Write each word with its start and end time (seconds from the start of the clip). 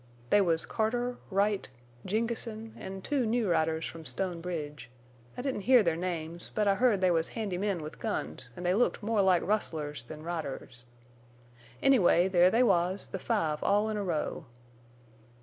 They 0.31 0.41
was 0.41 0.65
Carter, 0.65 1.17
Wright, 1.29 1.69
Jengessen, 2.07 2.73
an' 2.75 3.03
two 3.03 3.23
new 3.27 3.47
riders 3.47 3.85
from 3.85 4.03
Stone 4.03 4.41
Bridge. 4.41 4.89
I 5.37 5.43
didn't 5.43 5.61
hear 5.69 5.83
their 5.83 5.95
names, 5.95 6.49
but 6.55 6.67
I 6.67 6.73
heard 6.73 7.01
they 7.01 7.11
was 7.11 7.27
handy 7.29 7.59
men 7.59 7.83
with 7.83 7.99
guns 7.99 8.49
an' 8.57 8.63
they 8.63 8.73
looked 8.73 9.03
more 9.03 9.21
like 9.21 9.45
rustlers 9.45 10.03
than 10.05 10.23
riders. 10.23 10.85
Anyway, 11.83 12.27
there 12.27 12.49
they 12.49 12.63
was, 12.63 13.09
the 13.11 13.19
five 13.19 13.61
all 13.63 13.89
in 13.89 13.97
a 13.97 14.03
row. 14.03 14.47